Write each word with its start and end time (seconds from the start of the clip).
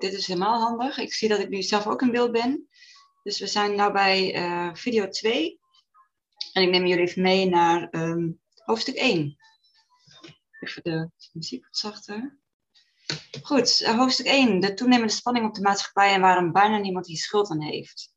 Dit 0.00 0.12
is 0.12 0.26
helemaal 0.26 0.60
handig. 0.60 0.98
Ik 0.98 1.14
zie 1.14 1.28
dat 1.28 1.38
ik 1.38 1.48
nu 1.48 1.62
zelf 1.62 1.86
ook 1.86 2.02
in 2.02 2.10
beeld 2.10 2.32
ben. 2.32 2.68
Dus 3.22 3.38
we 3.38 3.46
zijn 3.46 3.70
nu 3.70 3.92
bij 3.92 4.36
uh, 4.36 4.74
video 4.74 5.08
2. 5.08 5.60
En 6.52 6.62
ik 6.62 6.70
neem 6.70 6.86
jullie 6.86 7.04
even 7.06 7.22
mee 7.22 7.48
naar 7.48 7.88
um, 7.90 8.40
hoofdstuk 8.54 8.94
1. 8.94 9.36
Even 10.60 10.82
de 10.82 11.10
muziek 11.32 11.64
wat 11.64 11.76
zachter. 11.76 12.38
Goed, 13.42 13.80
uh, 13.80 13.98
hoofdstuk 13.98 14.26
1. 14.26 14.60
De 14.60 14.74
toenemende 14.74 15.12
spanning 15.12 15.46
op 15.46 15.54
de 15.54 15.60
maatschappij 15.60 16.14
en 16.14 16.20
waarom 16.20 16.52
bijna 16.52 16.78
niemand 16.78 17.06
hier 17.06 17.16
schuld 17.16 17.50
aan 17.50 17.62
heeft. 17.62 18.12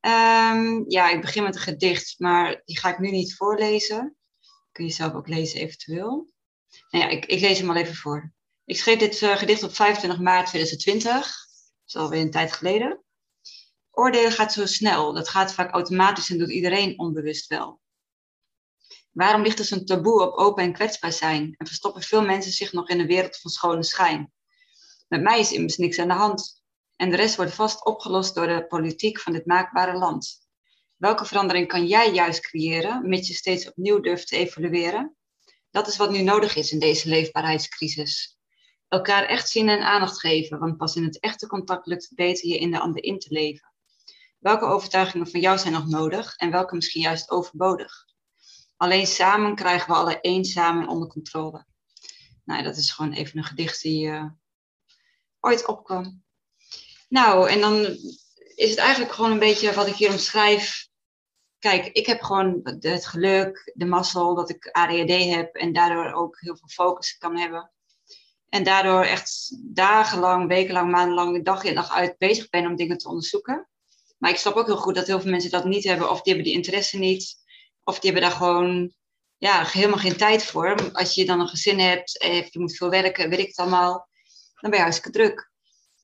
Um, 0.00 0.84
ja, 0.90 1.10
ik 1.10 1.20
begin 1.20 1.42
met 1.42 1.54
een 1.54 1.60
gedicht, 1.60 2.14
maar 2.18 2.62
die 2.64 2.78
ga 2.78 2.92
ik 2.92 2.98
nu 2.98 3.10
niet 3.10 3.36
voorlezen. 3.36 4.16
Kun 4.72 4.84
je 4.84 4.92
zelf 4.92 5.12
ook 5.12 5.28
lezen 5.28 5.60
eventueel. 5.60 6.32
Nou 6.90 7.04
ja, 7.04 7.10
ik, 7.10 7.26
ik 7.26 7.40
lees 7.40 7.58
hem 7.58 7.70
al 7.70 7.76
even 7.76 7.94
voor. 7.94 8.32
Ik 8.68 8.76
schreef 8.76 8.98
dit 8.98 9.20
uh, 9.20 9.36
gedicht 9.36 9.62
op 9.62 9.74
25 9.74 10.20
maart 10.20 10.46
2020. 10.46 11.12
Dat 11.12 11.24
is 11.86 11.96
alweer 11.96 12.20
een 12.20 12.30
tijd 12.30 12.52
geleden. 12.52 13.04
Oordelen 13.90 14.32
gaat 14.32 14.52
zo 14.52 14.66
snel. 14.66 15.12
Dat 15.12 15.28
gaat 15.28 15.52
vaak 15.52 15.72
automatisch 15.72 16.30
en 16.30 16.38
doet 16.38 16.50
iedereen 16.50 16.98
onbewust 16.98 17.46
wel. 17.46 17.80
Waarom 19.10 19.42
ligt 19.42 19.58
er 19.58 19.64
zo'n 19.64 19.84
taboe 19.84 20.22
op 20.22 20.36
open 20.36 20.64
en 20.64 20.72
kwetsbaar 20.72 21.12
zijn? 21.12 21.54
En 21.56 21.66
verstoppen 21.66 22.02
veel 22.02 22.22
mensen 22.22 22.52
zich 22.52 22.72
nog 22.72 22.88
in 22.88 23.00
een 23.00 23.06
wereld 23.06 23.36
van 23.36 23.50
schone 23.50 23.82
schijn? 23.82 24.32
Met 25.08 25.22
mij 25.22 25.40
is 25.40 25.52
immers 25.52 25.76
niks 25.76 25.98
aan 25.98 26.08
de 26.08 26.14
hand. 26.14 26.62
En 26.96 27.10
de 27.10 27.16
rest 27.16 27.36
wordt 27.36 27.54
vast 27.54 27.84
opgelost 27.84 28.34
door 28.34 28.46
de 28.46 28.66
politiek 28.66 29.20
van 29.20 29.32
dit 29.32 29.46
maakbare 29.46 29.98
land. 29.98 30.48
Welke 30.96 31.24
verandering 31.24 31.68
kan 31.68 31.86
jij 31.86 32.12
juist 32.12 32.40
creëren, 32.40 33.08
mits 33.08 33.28
je 33.28 33.34
steeds 33.34 33.68
opnieuw 33.68 34.00
durft 34.00 34.28
te 34.28 34.36
evalueren? 34.36 35.16
Dat 35.70 35.86
is 35.86 35.96
wat 35.96 36.10
nu 36.10 36.22
nodig 36.22 36.56
is 36.56 36.72
in 36.72 36.78
deze 36.78 37.08
leefbaarheidscrisis. 37.08 38.37
Elkaar 38.88 39.24
echt 39.24 39.48
zien 39.48 39.68
en 39.68 39.82
aandacht 39.82 40.20
geven, 40.20 40.58
want 40.58 40.76
pas 40.76 40.96
in 40.96 41.04
het 41.04 41.20
echte 41.20 41.46
contact 41.46 41.86
lukt 41.86 42.02
het 42.02 42.14
beter 42.14 42.48
je 42.48 42.58
in 42.58 42.70
de 42.70 42.78
ander 42.78 43.02
in 43.02 43.18
te 43.18 43.32
leven. 43.32 43.72
Welke 44.38 44.64
overtuigingen 44.64 45.26
van 45.26 45.40
jou 45.40 45.58
zijn 45.58 45.72
nog 45.72 45.86
nodig 45.86 46.36
en 46.36 46.50
welke 46.50 46.74
misschien 46.74 47.02
juist 47.02 47.30
overbodig? 47.30 48.06
Alleen 48.76 49.06
samen 49.06 49.54
krijgen 49.54 49.88
we 49.88 49.98
alle 49.98 50.20
eenzaam 50.20 50.80
en 50.80 50.88
onder 50.88 51.08
controle. 51.08 51.66
Nou, 52.44 52.62
dat 52.62 52.76
is 52.76 52.90
gewoon 52.90 53.12
even 53.12 53.38
een 53.38 53.44
gedicht 53.44 53.82
die 53.82 54.06
uh, 54.06 54.24
ooit 55.40 55.66
opkwam. 55.66 56.22
Nou, 57.08 57.48
en 57.48 57.60
dan 57.60 57.74
is 58.54 58.70
het 58.70 58.78
eigenlijk 58.78 59.12
gewoon 59.12 59.30
een 59.30 59.38
beetje 59.38 59.72
wat 59.72 59.86
ik 59.86 59.94
hier 59.94 60.10
omschrijf. 60.10 60.88
Kijk, 61.58 61.86
ik 61.86 62.06
heb 62.06 62.22
gewoon 62.22 62.60
het 62.80 63.06
geluk, 63.06 63.72
de 63.74 63.84
mazzel 63.84 64.34
dat 64.34 64.50
ik 64.50 64.68
ADHD 64.72 65.24
heb 65.24 65.54
en 65.54 65.72
daardoor 65.72 66.12
ook 66.12 66.40
heel 66.40 66.56
veel 66.56 66.68
focus 66.68 67.18
kan 67.18 67.36
hebben. 67.36 67.70
En 68.48 68.62
daardoor 68.62 69.02
echt 69.02 69.56
dagenlang, 69.74 70.48
wekenlang, 70.48 70.90
maandenlang, 70.90 71.44
dag 71.44 71.64
in 71.64 71.74
dag 71.74 71.90
uit 71.90 72.18
bezig 72.18 72.48
ben 72.48 72.66
om 72.66 72.76
dingen 72.76 72.98
te 72.98 73.08
onderzoeken. 73.08 73.68
Maar 74.18 74.30
ik 74.30 74.36
snap 74.36 74.54
ook 74.54 74.66
heel 74.66 74.76
goed 74.76 74.94
dat 74.94 75.06
heel 75.06 75.20
veel 75.20 75.30
mensen 75.30 75.50
dat 75.50 75.64
niet 75.64 75.84
hebben, 75.84 76.10
of 76.10 76.22
die 76.22 76.32
hebben 76.32 76.50
die 76.50 76.60
interesse 76.60 76.98
niet, 76.98 77.34
of 77.84 77.98
die 77.98 78.10
hebben 78.10 78.30
daar 78.30 78.38
gewoon 78.38 78.92
ja, 79.36 79.64
helemaal 79.64 79.98
geen 79.98 80.16
tijd 80.16 80.44
voor. 80.44 80.92
Als 80.92 81.14
je 81.14 81.24
dan 81.24 81.40
een 81.40 81.48
gezin 81.48 81.78
hebt 81.78 82.18
en 82.18 82.34
je 82.34 82.48
moet 82.52 82.76
veel 82.76 82.90
werken, 82.90 83.30
weet 83.30 83.38
ik 83.38 83.46
het 83.46 83.56
allemaal, 83.56 84.08
dan 84.60 84.70
ben 84.70 84.78
je 84.78 84.84
hartstikke 84.84 85.18
druk. 85.18 85.50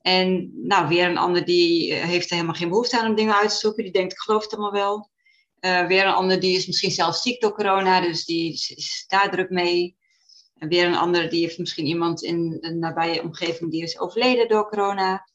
En 0.01 0.51
nou, 0.67 0.87
weer 0.87 1.09
een 1.09 1.17
ander 1.17 1.45
die 1.45 1.93
heeft 1.93 2.29
er 2.29 2.35
helemaal 2.35 2.55
geen 2.55 2.69
behoefte 2.69 2.99
aan 2.99 3.09
om 3.09 3.15
dingen 3.15 3.35
uit 3.35 3.49
te 3.49 3.55
zoeken. 3.55 3.83
Die 3.83 3.93
denkt, 3.93 4.11
ik 4.11 4.19
geloof 4.19 4.43
het 4.43 4.53
allemaal 4.53 4.71
wel. 4.71 5.09
Uh, 5.59 5.87
weer 5.87 6.05
een 6.05 6.13
ander 6.13 6.39
die 6.39 6.57
is 6.57 6.67
misschien 6.67 6.91
zelf 6.91 7.15
ziek 7.15 7.41
door 7.41 7.53
corona, 7.53 8.01
dus 8.01 8.25
die 8.25 8.53
is 8.53 9.03
daar 9.07 9.31
druk 9.31 9.49
mee. 9.49 9.97
Weer 10.67 10.87
een 10.87 10.95
ander 10.95 11.29
die 11.29 11.41
heeft 11.41 11.57
misschien 11.57 11.85
iemand 11.85 12.23
in 12.23 12.57
de 12.61 12.73
nabije 12.73 13.21
omgeving 13.21 13.71
die 13.71 13.83
is 13.83 13.99
overleden 13.99 14.47
door 14.47 14.69
corona. 14.69 15.29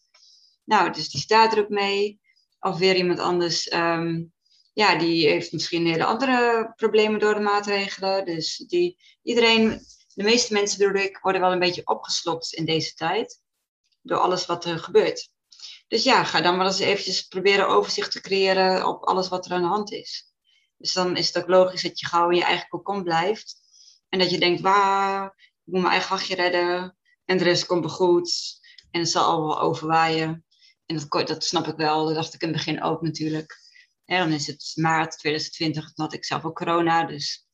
Nou, 0.64 0.92
dus 0.92 1.10
die 1.10 1.20
staat 1.20 1.50
druk 1.50 1.68
mee. 1.68 2.20
Of 2.60 2.78
weer 2.78 2.96
iemand 2.96 3.18
anders, 3.18 3.72
um, 3.72 4.32
ja, 4.72 4.98
die 4.98 5.28
heeft 5.28 5.52
misschien 5.52 5.86
hele 5.86 6.04
andere 6.04 6.72
problemen 6.76 7.20
door 7.20 7.34
de 7.34 7.40
maatregelen. 7.40 8.24
Dus 8.24 8.56
die, 8.56 8.98
iedereen, 9.22 9.80
de 10.14 10.22
meeste 10.22 10.52
mensen 10.52 10.78
bedoel 10.78 11.02
ik, 11.02 11.18
worden 11.22 11.40
wel 11.40 11.52
een 11.52 11.58
beetje 11.58 11.86
opgeslokt 11.86 12.52
in 12.52 12.64
deze 12.64 12.94
tijd. 12.94 13.40
Door 14.02 14.18
alles 14.18 14.46
wat 14.46 14.64
er 14.64 14.78
gebeurt. 14.78 15.30
Dus 15.88 16.02
ja, 16.02 16.24
ga 16.24 16.40
dan 16.40 16.56
maar 16.56 16.66
eens 16.66 16.78
eventjes 16.78 17.26
proberen 17.26 17.68
overzicht 17.68 18.12
te 18.12 18.20
creëren 18.20 18.86
op 18.86 19.04
alles 19.04 19.28
wat 19.28 19.46
er 19.46 19.52
aan 19.52 19.62
de 19.62 19.68
hand 19.68 19.92
is. 19.92 20.30
Dus 20.76 20.92
dan 20.92 21.16
is 21.16 21.26
het 21.26 21.38
ook 21.38 21.48
logisch 21.48 21.82
dat 21.82 22.00
je 22.00 22.06
gauw 22.06 22.30
in 22.30 22.36
je 22.36 22.44
eigen 22.44 22.68
kokon 22.68 23.02
blijft. 23.02 23.59
En 24.10 24.18
dat 24.18 24.30
je 24.30 24.38
denkt, 24.38 24.60
waar, 24.60 25.24
ik 25.64 25.72
moet 25.72 25.80
mijn 25.80 25.92
eigen 25.92 26.10
hachje 26.10 26.34
redden. 26.34 26.96
En 27.24 27.38
de 27.38 27.44
rest 27.44 27.66
komt 27.66 27.84
wel 27.84 27.94
goed. 27.94 28.58
En 28.90 29.00
het 29.00 29.10
zal 29.10 29.24
allemaal 29.24 29.60
overwaaien. 29.60 30.44
En 30.86 30.96
dat, 31.08 31.26
dat 31.28 31.44
snap 31.44 31.66
ik 31.66 31.76
wel. 31.76 32.04
Dat 32.04 32.14
dacht 32.14 32.34
ik 32.34 32.42
in 32.42 32.48
het 32.48 32.56
begin 32.56 32.82
ook 32.82 33.02
natuurlijk. 33.02 33.58
En 34.04 34.18
dan 34.18 34.32
is 34.32 34.46
het 34.46 34.72
maart 34.74 35.18
2020. 35.18 35.84
Toen 35.92 36.04
had 36.04 36.14
ik 36.14 36.24
zelf 36.24 36.44
ook 36.44 36.56
corona. 36.56 37.04
Dus 37.04 37.46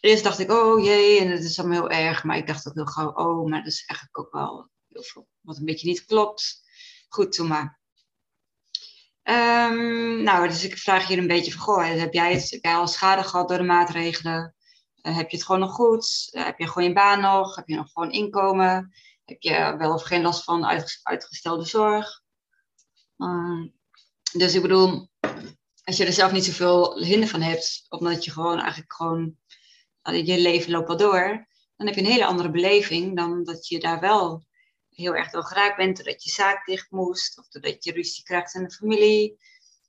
eerst 0.00 0.24
dacht 0.24 0.38
ik, 0.38 0.50
oh 0.50 0.84
jee, 0.84 1.20
en 1.20 1.30
het 1.30 1.44
is 1.44 1.58
allemaal 1.58 1.88
heel 1.88 1.90
erg. 1.90 2.24
Maar 2.24 2.36
ik 2.36 2.46
dacht 2.46 2.68
ook 2.68 2.74
heel 2.74 2.86
gauw, 2.86 3.12
oh, 3.12 3.48
maar 3.48 3.62
dat 3.62 3.72
is 3.72 3.84
eigenlijk 3.86 4.18
ook 4.18 4.32
wel 4.32 4.70
heel 4.88 5.02
veel 5.02 5.28
wat 5.40 5.56
een 5.56 5.64
beetje 5.64 5.88
niet 5.88 6.04
klopt. 6.04 6.60
Goed, 7.08 7.32
toen 7.32 7.46
maar. 7.46 7.80
Um, 9.22 10.22
nou, 10.22 10.48
dus 10.48 10.64
ik 10.64 10.78
vraag 10.78 11.06
hier 11.06 11.18
een 11.18 11.26
beetje 11.26 11.52
van, 11.52 11.60
goh, 11.60 11.98
heb 11.98 12.12
jij, 12.12 12.32
het, 12.32 12.50
heb 12.50 12.62
jij 12.62 12.74
al 12.74 12.88
schade 12.88 13.22
gehad 13.22 13.48
door 13.48 13.58
de 13.58 13.64
maatregelen? 13.64 14.55
Uh, 15.06 15.16
heb 15.16 15.30
je 15.30 15.36
het 15.36 15.46
gewoon 15.46 15.60
nog 15.60 15.72
goed? 15.72 16.28
Uh, 16.32 16.44
heb 16.44 16.58
je 16.58 16.68
gewoon 16.68 16.88
je 16.88 16.94
baan 16.94 17.20
nog? 17.20 17.56
Heb 17.56 17.68
je 17.68 17.74
nog 17.74 17.90
gewoon 17.92 18.10
inkomen? 18.10 18.94
Heb 19.24 19.42
je 19.42 19.74
wel 19.78 19.92
of 19.92 20.02
geen 20.02 20.22
last 20.22 20.44
van 20.44 20.66
uitgestelde 21.02 21.64
zorg? 21.64 22.22
Uh, 23.18 23.66
dus 24.32 24.54
ik 24.54 24.62
bedoel, 24.62 25.08
als 25.84 25.96
je 25.96 26.04
er 26.06 26.12
zelf 26.12 26.32
niet 26.32 26.44
zoveel 26.44 26.98
hinder 26.98 27.28
van 27.28 27.40
hebt, 27.40 27.86
omdat 27.88 28.24
je 28.24 28.30
gewoon 28.30 28.58
eigenlijk 28.58 28.92
gewoon, 28.92 29.36
je 30.02 30.40
leven 30.40 30.70
loopt 30.70 30.88
wel 30.88 30.96
door, 30.96 31.48
dan 31.76 31.86
heb 31.86 31.94
je 31.94 32.00
een 32.00 32.10
hele 32.10 32.26
andere 32.26 32.50
beleving 32.50 33.16
dan 33.16 33.44
dat 33.44 33.68
je 33.68 33.78
daar 33.78 34.00
wel 34.00 34.44
heel 34.90 35.14
erg 35.14 35.30
door 35.30 35.44
geraakt 35.44 35.76
bent, 35.76 35.96
doordat 35.96 36.24
je 36.24 36.30
zaak 36.30 36.66
dicht 36.66 36.90
moest, 36.90 37.38
of 37.38 37.48
doordat 37.48 37.84
je 37.84 37.92
ruzie 37.92 38.24
krijgt 38.24 38.54
in 38.54 38.62
de 38.62 38.70
familie, 38.70 39.38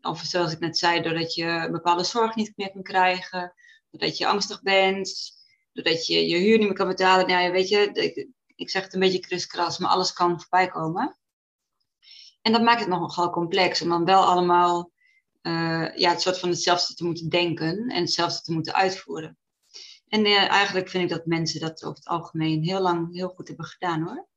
of 0.01 0.21
zoals 0.21 0.51
ik 0.51 0.59
net 0.59 0.77
zei, 0.77 1.01
doordat 1.01 1.33
je 1.33 1.67
bepaalde 1.71 2.03
zorg 2.03 2.35
niet 2.35 2.53
meer 2.55 2.71
kan 2.71 2.83
krijgen, 2.83 3.53
doordat 3.97 4.17
je 4.17 4.27
angstig 4.27 4.61
bent, 4.61 5.31
doordat 5.73 6.07
je 6.07 6.27
je 6.27 6.37
huur 6.37 6.57
niet 6.57 6.67
meer 6.67 6.77
kan 6.77 6.87
betalen. 6.87 7.27
Nou, 7.27 7.51
weet 7.51 7.69
je, 7.69 7.91
ik, 7.91 8.27
ik 8.55 8.69
zeg 8.69 8.83
het 8.83 8.93
een 8.93 8.99
beetje 8.99 9.19
kriskras, 9.19 9.77
maar 9.77 9.89
alles 9.89 10.13
kan 10.13 10.39
voorbij 10.41 10.67
komen. 10.67 11.17
En 12.41 12.51
dat 12.51 12.61
maakt 12.61 12.79
het 12.79 12.89
nogal 12.89 13.29
complex 13.29 13.81
om 13.81 13.89
dan 13.89 14.05
wel 14.05 14.23
allemaal 14.23 14.91
uh, 15.41 15.95
ja, 15.95 16.09
het 16.09 16.21
soort 16.21 16.39
van 16.39 16.49
hetzelfde 16.49 16.93
te 16.93 17.05
moeten 17.05 17.29
denken 17.29 17.87
en 17.87 18.01
hetzelfde 18.01 18.41
te 18.41 18.53
moeten 18.53 18.73
uitvoeren. 18.73 19.37
En 20.07 20.25
uh, 20.25 20.49
eigenlijk 20.49 20.89
vind 20.89 21.03
ik 21.03 21.09
dat 21.09 21.25
mensen 21.25 21.59
dat 21.59 21.83
over 21.83 21.97
het 21.97 22.07
algemeen 22.07 22.63
heel 22.63 22.81
lang 22.81 23.13
heel 23.13 23.29
goed 23.29 23.47
hebben 23.47 23.65
gedaan 23.65 24.01
hoor. 24.01 24.27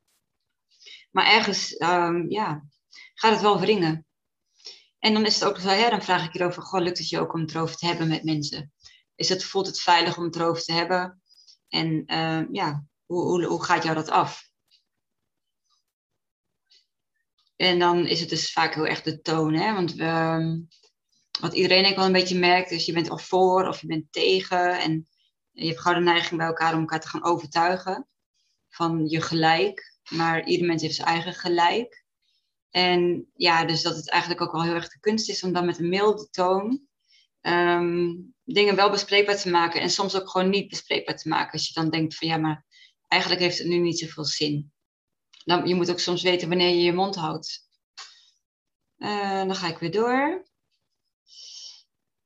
Maar 1.10 1.26
ergens, 1.26 1.80
um, 1.80 2.30
ja, 2.30 2.64
gaat 3.14 3.32
het 3.32 3.40
wel 3.40 3.60
wringen. 3.60 4.06
En 4.98 5.14
dan 5.14 5.26
is 5.26 5.34
het 5.34 5.44
ook 5.44 5.58
zo, 5.58 5.70
ja, 5.70 5.90
dan 5.90 6.02
vraag 6.02 6.24
ik 6.24 6.32
hierover, 6.32 6.62
goh, 6.62 6.80
lukt 6.80 6.98
het 6.98 7.08
je 7.08 7.20
ook 7.20 7.32
om 7.32 7.40
het 7.40 7.54
erover 7.54 7.76
te 7.76 7.86
hebben 7.86 8.08
met 8.08 8.24
mensen? 8.24 8.72
Is 9.20 9.28
het, 9.28 9.44
voelt 9.44 9.66
het 9.66 9.80
veilig 9.80 10.16
om 10.16 10.24
het 10.24 10.36
erover 10.36 10.62
te 10.62 10.72
hebben? 10.72 11.22
En 11.68 12.12
uh, 12.12 12.42
ja, 12.52 12.84
hoe, 13.06 13.22
hoe, 13.22 13.44
hoe 13.44 13.64
gaat 13.64 13.82
jou 13.82 13.94
dat 13.94 14.08
af? 14.08 14.48
En 17.56 17.78
dan 17.78 18.06
is 18.06 18.20
het 18.20 18.28
dus 18.28 18.52
vaak 18.52 18.74
heel 18.74 18.86
erg 18.86 19.02
de 19.02 19.20
toon, 19.20 19.54
hè? 19.54 19.74
Want 19.74 19.98
ehm, 19.98 20.60
wat 21.40 21.54
iedereen 21.54 21.82
denk 21.82 21.96
wel 21.96 22.04
een 22.04 22.12
beetje 22.12 22.38
merkt, 22.38 22.70
is 22.70 22.86
je 22.86 22.92
bent 22.92 23.10
of 23.10 23.26
voor 23.26 23.68
of 23.68 23.80
je 23.80 23.86
bent 23.86 24.12
tegen. 24.12 24.80
En 24.80 25.08
je 25.50 25.66
hebt 25.66 25.80
gewoon 25.80 25.98
de 25.98 26.10
neiging 26.10 26.38
bij 26.38 26.46
elkaar 26.48 26.74
om 26.74 26.80
elkaar 26.80 27.00
te 27.00 27.08
gaan 27.08 27.24
overtuigen 27.24 28.08
van 28.68 29.06
je 29.06 29.20
gelijk. 29.20 29.98
Maar 30.10 30.46
ieder 30.46 30.66
mens 30.66 30.82
heeft 30.82 30.94
zijn 30.94 31.08
eigen 31.08 31.34
gelijk. 31.34 32.04
En 32.70 33.30
ja, 33.34 33.64
dus 33.64 33.82
dat 33.82 33.96
het 33.96 34.10
eigenlijk 34.10 34.40
ook 34.40 34.52
wel 34.52 34.62
heel 34.62 34.74
erg 34.74 34.88
de 34.88 35.00
kunst 35.00 35.28
is 35.28 35.42
om 35.42 35.52
dan 35.52 35.66
met 35.66 35.78
een 35.78 35.88
milde 35.88 36.28
toon 36.30 36.88
um, 37.40 38.34
dingen 38.44 38.76
wel 38.76 38.90
bespreekbaar 38.90 39.36
te 39.36 39.50
maken. 39.50 39.80
En 39.80 39.90
soms 39.90 40.20
ook 40.20 40.30
gewoon 40.30 40.50
niet 40.50 40.68
bespreekbaar 40.68 41.16
te 41.16 41.28
maken. 41.28 41.52
Als 41.52 41.66
je 41.66 41.74
dan 41.74 41.90
denkt 41.90 42.14
van 42.14 42.28
ja, 42.28 42.36
maar 42.36 42.64
eigenlijk 43.08 43.42
heeft 43.42 43.58
het 43.58 43.66
nu 43.66 43.76
niet 43.76 43.98
zoveel 43.98 44.24
zin. 44.24 44.72
Dan, 45.44 45.68
je 45.68 45.74
moet 45.74 45.90
ook 45.90 46.00
soms 46.00 46.22
weten 46.22 46.48
wanneer 46.48 46.68
je 46.68 46.82
je 46.82 46.92
mond 46.92 47.16
houdt. 47.16 47.68
Uh, 48.98 49.38
dan 49.38 49.54
ga 49.54 49.68
ik 49.68 49.78
weer 49.78 49.90
door. 49.90 50.48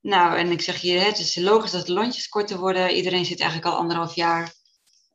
Nou, 0.01 0.37
en 0.37 0.51
ik 0.51 0.61
zeg 0.61 0.81
hier, 0.81 1.05
het 1.05 1.19
is 1.19 1.35
logisch 1.35 1.71
dat 1.71 1.85
de 1.85 1.93
lontjes 1.93 2.27
korter 2.27 2.57
worden. 2.57 2.95
Iedereen 2.95 3.25
zit 3.25 3.39
eigenlijk 3.39 3.71
al 3.71 3.79
anderhalf 3.79 4.15
jaar 4.15 4.53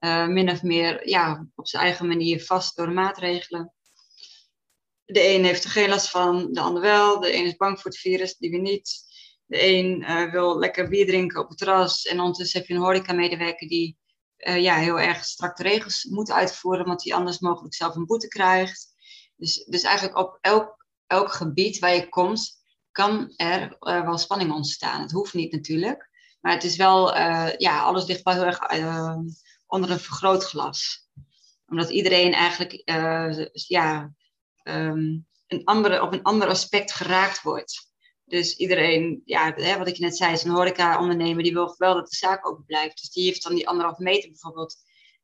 uh, 0.00 0.26
min 0.26 0.50
of 0.50 0.62
meer 0.62 1.08
ja, 1.08 1.47
op 1.55 1.69
zijn 1.69 1.82
eigen 1.82 2.06
manier 2.06 2.44
vast 2.44 2.76
door 2.76 2.87
de 2.87 2.93
maatregelen. 2.93 3.75
De 5.05 5.26
een 5.26 5.44
heeft 5.44 5.64
er 5.64 5.70
geen 5.70 5.88
last 5.88 6.11
van, 6.11 6.52
de 6.52 6.61
ander 6.61 6.82
wel. 6.82 7.20
De 7.20 7.35
een 7.35 7.44
is 7.44 7.56
bang 7.56 7.81
voor 7.81 7.91
het 7.91 8.00
virus, 8.00 8.37
die 8.37 8.50
weer 8.50 8.61
niet. 8.61 9.09
De 9.50 9.67
een 9.67 10.00
uh, 10.00 10.31
wil 10.31 10.58
lekker 10.58 10.88
bier 10.88 11.06
drinken 11.06 11.41
op 11.41 11.49
het 11.49 11.58
terras. 11.58 12.05
En 12.05 12.20
ondertussen 12.20 12.58
heb 12.58 12.69
je 12.69 12.75
een 12.75 12.81
horeca-medewerker 12.81 13.69
die 13.69 13.99
uh, 14.38 14.62
ja, 14.62 14.76
heel 14.76 15.00
erg 15.00 15.25
strak 15.25 15.56
de 15.56 15.62
regels 15.62 16.05
moet 16.05 16.31
uitvoeren, 16.31 16.87
want 16.87 17.00
die 17.00 17.14
anders 17.14 17.38
mogelijk 17.38 17.75
zelf 17.75 17.94
een 17.94 18.06
boete 18.06 18.29
krijgt. 18.29 18.88
Dus, 19.37 19.64
dus 19.64 19.82
eigenlijk 19.82 20.19
op 20.19 20.38
elk, 20.41 20.87
elk 21.06 21.32
gebied 21.32 21.79
waar 21.79 21.94
je 21.94 22.08
komt, 22.08 22.62
kan 22.91 23.32
er 23.37 23.76
uh, 23.81 24.05
wel 24.05 24.19
spanning 24.19 24.52
ontstaan. 24.52 25.00
Het 25.00 25.11
hoeft 25.11 25.35
niet 25.35 25.52
natuurlijk. 25.52 26.11
Maar 26.41 26.52
het 26.52 26.64
is 26.64 26.76
wel, 26.76 27.17
ja, 27.58 27.82
alles 27.82 28.06
ligt 28.06 28.23
wel 28.23 28.35
heel 28.35 28.44
erg 28.44 28.58
onder 29.67 29.91
een 29.91 30.00
vergrootglas. 30.00 31.08
Omdat 31.67 31.91
iedereen 31.91 32.32
eigenlijk 32.32 32.82
ja, 33.52 34.12
um, 34.62 35.26
een 35.47 35.64
andere, 35.64 36.02
op 36.02 36.12
een 36.12 36.23
ander 36.23 36.49
aspect 36.49 36.93
geraakt 36.93 37.43
wordt. 37.43 37.89
Dus 38.30 38.56
iedereen, 38.56 39.22
ja, 39.24 39.52
hè, 39.54 39.78
wat 39.78 39.88
ik 39.88 39.98
net 39.98 40.16
zei, 40.16 40.32
is 40.32 40.44
een 40.44 40.50
horeca-ondernemer 40.50 41.42
die 41.42 41.52
wil 41.52 41.74
wel 41.78 41.94
dat 41.94 42.08
de 42.08 42.16
zaak 42.16 42.46
open 42.46 42.64
blijft. 42.64 43.00
Dus 43.00 43.10
die 43.10 43.24
heeft 43.24 43.42
dan 43.42 43.54
die 43.54 43.68
anderhalf 43.68 43.98
meter 43.98 44.30
bijvoorbeeld 44.30 44.76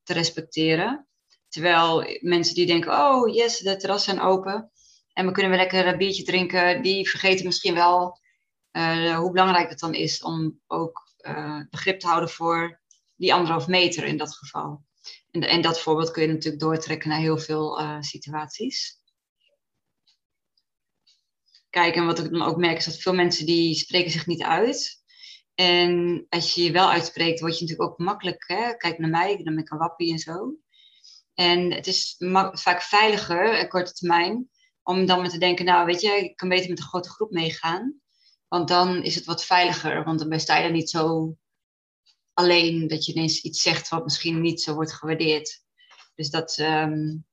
te 0.02 0.12
respecteren. 0.12 1.06
Terwijl 1.48 2.18
mensen 2.20 2.54
die 2.54 2.66
denken, 2.66 2.92
oh 2.92 3.34
yes, 3.34 3.58
de 3.58 3.76
terrassen 3.76 4.14
zijn 4.14 4.26
open. 4.26 4.70
En 5.12 5.26
we 5.26 5.32
kunnen 5.32 5.50
weer 5.50 5.60
lekker 5.60 5.86
een 5.86 5.98
biertje 5.98 6.22
drinken. 6.22 6.82
Die 6.82 7.08
vergeten 7.08 7.46
misschien 7.46 7.74
wel 7.74 8.20
uh, 8.72 9.18
hoe 9.18 9.30
belangrijk 9.30 9.68
het 9.68 9.78
dan 9.78 9.94
is 9.94 10.22
om 10.22 10.60
ook 10.66 11.14
uh, 11.20 11.60
begrip 11.70 12.00
te 12.00 12.06
houden 12.06 12.28
voor 12.28 12.80
die 13.16 13.34
anderhalf 13.34 13.66
meter 13.66 14.04
in 14.04 14.16
dat 14.16 14.36
geval. 14.36 14.84
En, 15.30 15.40
en 15.40 15.60
dat 15.60 15.80
voorbeeld 15.80 16.10
kun 16.10 16.22
je 16.22 16.28
natuurlijk 16.28 16.62
doortrekken 16.62 17.08
naar 17.08 17.18
heel 17.18 17.38
veel 17.38 17.80
uh, 17.80 18.00
situaties. 18.00 19.00
Kijk, 21.76 21.94
en 21.94 22.06
wat 22.06 22.18
ik 22.18 22.30
dan 22.30 22.42
ook 22.42 22.56
merk 22.56 22.76
is 22.76 22.84
dat 22.84 22.96
veel 22.96 23.14
mensen 23.14 23.46
die 23.46 23.74
spreken 23.74 24.10
zich 24.10 24.26
niet 24.26 24.42
uit. 24.42 25.02
En 25.54 26.26
als 26.28 26.54
je 26.54 26.62
je 26.62 26.70
wel 26.70 26.90
uitspreekt, 26.90 27.40
word 27.40 27.58
je 27.58 27.64
natuurlijk 27.64 27.90
ook 27.90 27.98
makkelijk. 27.98 28.44
Hè? 28.46 28.76
Kijk 28.76 28.98
naar 28.98 29.10
mij, 29.10 29.36
dan 29.36 29.54
ben 29.54 29.58
ik 29.58 29.70
een 29.70 29.78
wappie 29.78 30.12
en 30.12 30.18
zo. 30.18 30.54
En 31.34 31.72
het 31.72 31.86
is 31.86 32.14
vaak 32.52 32.82
veiliger, 32.82 33.62
op 33.62 33.68
korte 33.68 33.92
termijn, 33.92 34.50
om 34.82 35.06
dan 35.06 35.22
met 35.22 35.30
te 35.30 35.38
denken, 35.38 35.64
nou 35.64 35.86
weet 35.86 36.00
je, 36.00 36.10
ik 36.10 36.36
kan 36.36 36.48
beter 36.48 36.68
met 36.68 36.78
een 36.78 36.84
grote 36.84 37.10
groep 37.10 37.30
meegaan. 37.30 38.00
Want 38.48 38.68
dan 38.68 39.02
is 39.02 39.14
het 39.14 39.24
wat 39.24 39.44
veiliger, 39.44 40.04
want 40.04 40.18
dan 40.18 40.40
sta 40.40 40.56
je 40.56 40.64
er 40.64 40.72
niet 40.72 40.90
zo 40.90 41.36
alleen 42.32 42.88
dat 42.88 43.04
je 43.04 43.12
ineens 43.12 43.40
iets 43.40 43.62
zegt 43.62 43.88
wat 43.88 44.04
misschien 44.04 44.40
niet 44.40 44.60
zo 44.62 44.74
wordt 44.74 44.92
gewaardeerd. 44.92 45.62
Dus 46.14 46.30
dat, 46.30 46.58
um, 46.58 47.25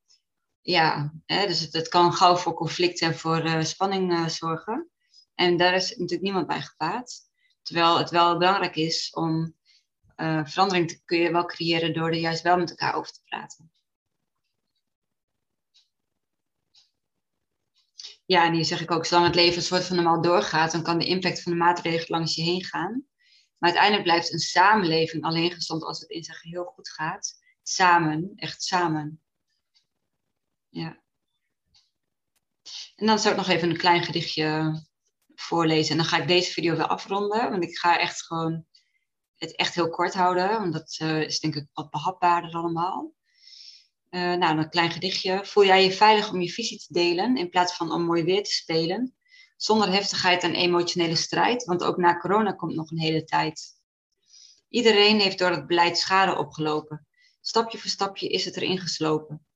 ja, 0.66 1.12
hè, 1.26 1.46
dus 1.46 1.60
het, 1.60 1.88
kan 1.88 2.12
gauw 2.12 2.36
voor 2.36 2.54
conflicten 2.54 3.06
en 3.06 3.18
voor 3.18 3.44
uh, 3.44 3.62
spanning 3.62 4.12
uh, 4.12 4.28
zorgen. 4.28 4.90
En 5.34 5.56
daar 5.56 5.74
is 5.74 5.90
natuurlijk 5.90 6.22
niemand 6.22 6.46
bij 6.46 6.62
gebaat. 6.62 7.20
Terwijl 7.62 7.98
het 7.98 8.10
wel 8.10 8.38
belangrijk 8.38 8.76
is 8.76 9.10
om 9.10 9.54
uh, 10.16 10.44
verandering 10.44 10.88
te 10.88 11.04
kun 11.04 11.18
je 11.18 11.32
wel 11.32 11.44
creëren 11.44 11.92
door 11.92 12.08
er 12.08 12.14
juist 12.14 12.42
wel 12.42 12.56
met 12.56 12.70
elkaar 12.70 12.94
over 12.94 13.12
te 13.12 13.22
praten. 13.24 13.72
Ja, 18.26 18.44
en 18.46 18.52
hier 18.52 18.64
zeg 18.64 18.80
ik 18.80 18.90
ook, 18.90 19.06
zolang 19.06 19.26
het 19.26 19.34
leven 19.34 19.56
een 19.56 19.62
soort 19.62 19.84
van 19.84 19.96
normaal 19.96 20.22
doorgaat, 20.22 20.72
dan 20.72 20.82
kan 20.82 20.98
de 20.98 21.06
impact 21.06 21.42
van 21.42 21.52
de 21.52 21.58
maatregelen 21.58 22.18
langs 22.18 22.34
je 22.34 22.42
heen 22.42 22.64
gaan. 22.64 23.06
Maar 23.58 23.70
uiteindelijk 23.70 24.02
blijft 24.02 24.32
een 24.32 24.38
samenleving 24.38 25.24
alleen 25.24 25.52
gezond 25.52 25.82
als 25.82 26.00
het 26.00 26.10
in 26.10 26.24
zijn 26.24 26.36
geheel 26.36 26.64
goed 26.64 26.88
gaat. 26.88 27.34
Samen, 27.62 28.32
echt 28.36 28.62
samen. 28.62 29.23
Ja. 30.74 31.02
En 32.96 33.06
dan 33.06 33.18
zou 33.18 33.34
ik 33.34 33.40
nog 33.40 33.48
even 33.48 33.70
een 33.70 33.76
klein 33.76 34.02
gedichtje 34.02 34.80
voorlezen. 35.34 35.90
En 35.90 35.96
dan 35.96 36.06
ga 36.06 36.18
ik 36.18 36.28
deze 36.28 36.52
video 36.52 36.76
weer 36.76 36.86
afronden. 36.86 37.50
Want 37.50 37.62
ik 37.62 37.78
ga 37.78 37.98
echt 37.98 38.22
gewoon 38.22 38.66
het 39.36 39.56
echt 39.56 39.74
heel 39.74 39.90
kort 39.90 40.14
houden. 40.14 40.48
Want 40.48 40.72
dat 40.72 40.98
uh, 41.02 41.20
is 41.20 41.40
denk 41.40 41.54
ik 41.54 41.66
wat 41.72 41.90
behapbaarder 41.90 42.52
allemaal. 42.52 43.12
Uh, 44.10 44.34
nou, 44.34 44.58
een 44.58 44.68
klein 44.68 44.90
gedichtje. 44.90 45.44
Voel 45.44 45.64
jij 45.64 45.84
je 45.84 45.92
veilig 45.92 46.32
om 46.32 46.40
je 46.40 46.50
visie 46.50 46.78
te 46.78 46.92
delen 46.92 47.36
in 47.36 47.50
plaats 47.50 47.76
van 47.76 47.92
om 47.92 48.02
mooi 48.02 48.22
weer 48.22 48.44
te 48.44 48.52
spelen? 48.52 49.14
Zonder 49.56 49.92
heftigheid 49.92 50.42
en 50.42 50.54
emotionele 50.54 51.16
strijd, 51.16 51.64
want 51.64 51.82
ook 51.82 51.96
na 51.96 52.18
corona 52.18 52.52
komt 52.52 52.74
nog 52.74 52.90
een 52.90 53.00
hele 53.00 53.24
tijd. 53.24 53.80
Iedereen 54.68 55.20
heeft 55.20 55.38
door 55.38 55.50
het 55.50 55.66
beleid 55.66 55.98
schade 55.98 56.36
opgelopen. 56.36 57.06
Stapje 57.40 57.78
voor 57.78 57.90
stapje 57.90 58.28
is 58.28 58.44
het 58.44 58.56
erin 58.56 58.78
geslopen. 58.78 59.46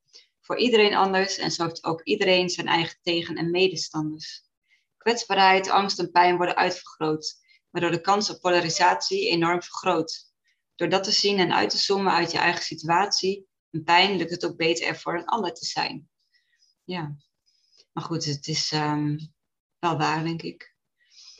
Voor 0.48 0.58
iedereen 0.58 0.94
anders 0.94 1.38
en 1.38 1.50
zo 1.50 1.64
heeft 1.64 1.84
ook 1.84 2.02
iedereen 2.02 2.48
zijn 2.48 2.66
eigen 2.66 2.98
tegen- 3.02 3.36
en 3.36 3.50
medestanders. 3.50 4.42
Kwetsbaarheid, 4.96 5.68
angst 5.68 5.98
en 5.98 6.10
pijn 6.10 6.36
worden 6.36 6.56
uitvergroot, 6.56 7.36
waardoor 7.70 7.90
de 7.90 8.00
kans 8.00 8.30
op 8.30 8.40
polarisatie 8.40 9.28
enorm 9.28 9.62
vergroot. 9.62 10.32
Door 10.74 10.88
dat 10.88 11.04
te 11.04 11.10
zien 11.10 11.38
en 11.38 11.52
uit 11.52 11.70
te 11.70 11.78
zoomen 11.78 12.12
uit 12.12 12.30
je 12.30 12.38
eigen 12.38 12.62
situatie 12.62 13.46
en 13.70 13.84
pijn, 13.84 14.16
lukt 14.16 14.30
het 14.30 14.44
ook 14.44 14.56
beter 14.56 14.86
er 14.86 14.98
voor 14.98 15.18
een 15.18 15.24
ander 15.24 15.52
te 15.52 15.64
zijn. 15.64 16.08
Ja, 16.84 17.16
maar 17.92 18.04
goed, 18.04 18.24
het 18.24 18.46
is 18.46 18.72
um, 18.72 19.32
wel 19.78 19.98
waar, 19.98 20.24
denk 20.24 20.42
ik. 20.42 20.74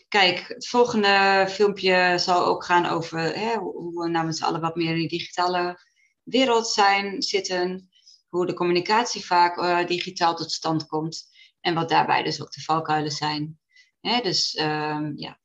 Kijk, 0.09 0.49
het 0.49 0.69
volgende 0.69 1.47
filmpje 1.51 2.15
zal 2.19 2.45
ook 2.45 2.65
gaan 2.65 2.87
over 2.87 3.19
hè, 3.19 3.57
hoe 3.57 4.03
we 4.03 4.09
nou 4.09 4.27
met 4.27 4.37
z'n 4.37 4.45
allen 4.45 4.61
wat 4.61 4.77
meer 4.77 4.91
in 4.91 4.99
die 4.99 5.09
digitale 5.09 5.81
wereld 6.23 6.69
zijn, 6.69 7.23
zitten. 7.23 7.88
Hoe 8.29 8.47
de 8.47 8.55
communicatie 8.55 9.27
vaak 9.27 9.57
uh, 9.57 9.87
digitaal 9.87 10.37
tot 10.37 10.53
stand 10.53 10.87
komt. 10.87 11.29
En 11.61 11.75
wat 11.75 11.89
daarbij 11.89 12.23
dus 12.23 12.43
ook 12.43 12.53
de 12.53 12.61
valkuilen 12.61 13.11
zijn. 13.11 13.61
Hè, 14.01 14.21
dus 14.21 14.59
um, 14.61 15.13
ja. 15.17 15.41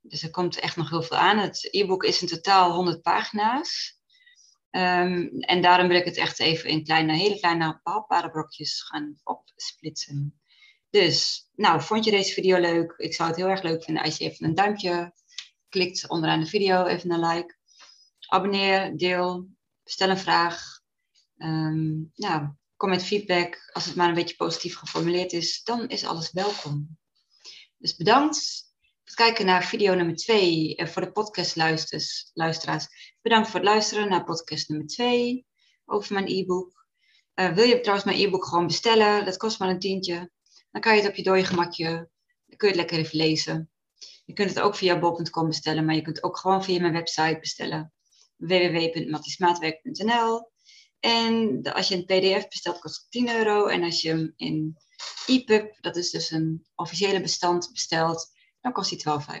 Dus 0.00 0.22
er 0.22 0.30
komt 0.30 0.58
echt 0.58 0.76
nog 0.76 0.90
heel 0.90 1.02
veel 1.02 1.16
aan. 1.16 1.38
Het 1.38 1.68
e-book 1.70 2.04
is 2.04 2.22
in 2.22 2.28
totaal 2.28 2.72
100 2.72 3.02
pagina's. 3.02 4.00
Um, 4.70 5.40
en 5.40 5.62
daarom 5.62 5.88
wil 5.88 5.96
ik 5.96 6.04
het 6.04 6.16
echt 6.16 6.40
even 6.40 6.70
in 6.70 6.84
kleine, 6.84 7.12
hele 7.12 7.38
kleine 7.38 7.80
behapbare 7.82 8.30
brokjes 8.30 8.82
gaan 8.82 9.20
opsplitsen. 9.24 10.40
Dus, 10.90 11.48
nou, 11.54 11.82
vond 11.82 12.04
je 12.04 12.10
deze 12.10 12.32
video 12.32 12.58
leuk? 12.58 12.94
Ik 12.96 13.14
zou 13.14 13.28
het 13.28 13.38
heel 13.38 13.48
erg 13.48 13.62
leuk 13.62 13.84
vinden 13.84 14.02
als 14.02 14.16
je 14.16 14.24
even 14.24 14.46
een 14.46 14.54
duimpje 14.54 15.12
klikt 15.68 16.08
onderaan 16.08 16.40
de 16.40 16.46
video, 16.46 16.84
even 16.84 17.10
een 17.10 17.26
like. 17.26 17.56
Abonneer, 18.26 18.96
deel, 18.96 19.48
stel 19.84 20.10
een 20.10 20.18
vraag. 20.18 20.80
Um, 21.38 22.12
nou, 22.14 22.48
kom 22.76 22.88
met 22.88 23.04
feedback. 23.04 23.70
Als 23.72 23.84
het 23.84 23.94
maar 23.94 24.08
een 24.08 24.14
beetje 24.14 24.36
positief 24.36 24.76
geformuleerd 24.76 25.32
is, 25.32 25.62
dan 25.62 25.88
is 25.88 26.04
alles 26.04 26.32
welkom. 26.32 26.98
Dus 27.78 27.96
bedankt 27.96 28.64
het 29.04 29.14
kijken 29.14 29.46
naar 29.46 29.64
video 29.64 29.94
nummer 29.94 30.16
2 30.16 30.76
eh, 30.76 30.86
voor 30.86 31.02
de 31.02 31.12
podcastluisteraars. 31.12 33.14
Bedankt 33.22 33.48
voor 33.48 33.60
het 33.60 33.68
luisteren 33.68 34.08
naar 34.08 34.24
podcast 34.24 34.68
nummer 34.68 34.86
2 34.86 35.46
over 35.84 36.12
mijn 36.12 36.26
e-book. 36.26 36.86
Uh, 37.34 37.52
wil 37.52 37.64
je 37.64 37.80
trouwens 37.80 38.06
mijn 38.06 38.18
e-book 38.18 38.44
gewoon 38.44 38.66
bestellen? 38.66 39.24
Dat 39.24 39.36
kost 39.36 39.58
maar 39.58 39.68
een 39.68 39.78
tientje. 39.78 40.30
Dan 40.70 40.80
kan 40.80 40.94
je 40.94 41.00
het 41.00 41.10
op 41.10 41.16
je 41.16 41.22
dode 41.22 41.44
gemakje, 41.44 41.86
dan 42.46 42.56
kun 42.56 42.68
je 42.68 42.74
het 42.74 42.76
lekker 42.76 42.98
even 42.98 43.16
lezen. 43.16 43.70
Je 44.24 44.32
kunt 44.32 44.48
het 44.48 44.60
ook 44.60 44.74
via 44.74 44.98
bol.com 44.98 45.46
bestellen, 45.46 45.84
maar 45.84 45.94
je 45.94 46.02
kunt 46.02 46.22
ook 46.22 46.38
gewoon 46.38 46.64
via 46.64 46.80
mijn 46.80 46.92
website 46.92 47.38
bestellen. 47.40 47.92
www.mattismaatwerk.nl 48.36 50.54
En 51.06 51.62
als 51.62 51.88
je 51.88 51.94
een 51.94 52.04
pdf 52.04 52.48
bestelt, 52.48 52.78
kost 52.78 52.96
het 52.96 53.10
10 53.10 53.28
euro. 53.28 53.66
En 53.66 53.82
als 53.82 54.02
je 54.02 54.08
hem 54.08 54.32
in 54.36 54.76
EPUB, 55.26 55.76
dat 55.80 55.96
is 55.96 56.10
dus 56.10 56.30
een 56.30 56.66
officiële 56.74 57.20
bestand, 57.20 57.70
bestelt, 57.72 58.30
dan 58.60 58.72
kost 58.72 59.04
hij 59.04 59.20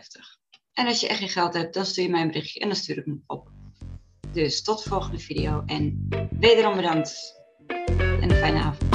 En 0.72 0.86
als 0.86 1.00
je 1.00 1.08
echt 1.08 1.18
geen 1.18 1.28
geld 1.28 1.54
hebt, 1.54 1.74
dan 1.74 1.84
stuur 1.84 2.04
je 2.04 2.10
mij 2.10 2.20
een 2.20 2.26
berichtje 2.26 2.60
en 2.60 2.68
dan 2.68 2.76
stuur 2.76 2.98
ik 2.98 3.04
hem 3.04 3.24
op. 3.26 3.48
Dus 4.32 4.62
tot 4.62 4.82
de 4.82 4.88
volgende 4.88 5.18
video 5.18 5.62
en 5.66 6.08
wederom 6.30 6.76
bedankt 6.76 7.42
en 7.66 8.30
een 8.30 8.36
fijne 8.36 8.58
avond. 8.58 8.85